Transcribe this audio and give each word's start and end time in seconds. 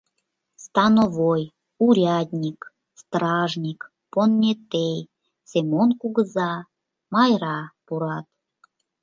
Становой, 0.61 1.43
урядник, 1.85 2.59
стражник, 3.01 3.79
понетей, 4.11 4.99
Семон 5.49 5.89
кугыза, 6.01 6.51
Майра 7.13 7.59
пурат. 7.85 8.25